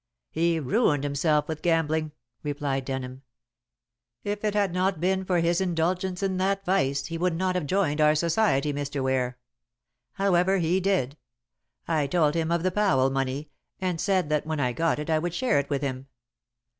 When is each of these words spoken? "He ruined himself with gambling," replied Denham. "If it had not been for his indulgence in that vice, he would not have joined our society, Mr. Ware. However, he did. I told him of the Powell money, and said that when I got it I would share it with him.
"He 0.31 0.59
ruined 0.59 1.03
himself 1.03 1.47
with 1.47 1.61
gambling," 1.61 2.11
replied 2.41 2.85
Denham. 2.85 3.21
"If 4.23 4.43
it 4.43 4.55
had 4.55 4.73
not 4.73 4.99
been 4.99 5.23
for 5.25 5.41
his 5.41 5.61
indulgence 5.61 6.23
in 6.23 6.37
that 6.37 6.65
vice, 6.65 7.05
he 7.05 7.19
would 7.19 7.35
not 7.35 7.53
have 7.53 7.67
joined 7.67 8.01
our 8.01 8.15
society, 8.15 8.73
Mr. 8.73 9.03
Ware. 9.03 9.37
However, 10.13 10.57
he 10.57 10.79
did. 10.79 11.17
I 11.87 12.07
told 12.07 12.33
him 12.33 12.51
of 12.51 12.63
the 12.63 12.71
Powell 12.71 13.11
money, 13.11 13.51
and 13.79 14.01
said 14.01 14.29
that 14.29 14.47
when 14.47 14.59
I 14.59 14.73
got 14.73 14.97
it 14.97 15.11
I 15.11 15.19
would 15.19 15.35
share 15.35 15.59
it 15.59 15.69
with 15.69 15.83
him. 15.83 16.07